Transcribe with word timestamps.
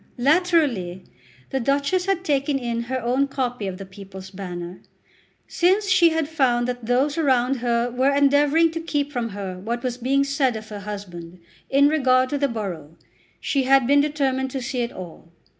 Latterly 0.17 1.03
the 1.51 1.59
Duchess 1.59 2.07
had 2.07 2.23
taken 2.25 2.57
in 2.57 2.81
her 2.89 2.99
own 2.99 3.27
copy 3.27 3.67
of 3.67 3.77
the 3.77 3.85
"People's 3.85 4.31
Banner." 4.31 4.79
Since 5.47 5.89
she 5.89 6.09
had 6.09 6.27
found 6.27 6.67
that 6.67 6.87
those 6.87 7.19
around 7.19 7.57
her 7.57 7.87
were 7.91 8.09
endeavouring 8.11 8.71
to 8.71 8.79
keep 8.79 9.11
from 9.11 9.29
her 9.29 9.59
what 9.59 9.83
was 9.83 9.99
being 9.99 10.23
said 10.23 10.55
of 10.55 10.69
her 10.69 10.79
husband 10.79 11.39
in 11.69 11.87
regard 11.87 12.31
to 12.31 12.39
the 12.39 12.47
borough, 12.47 12.95
she 13.39 13.65
had 13.65 13.85
been 13.85 14.01
determined 14.01 14.49
to 14.49 14.61
see 14.63 14.81
it 14.81 14.91
all. 14.91 15.31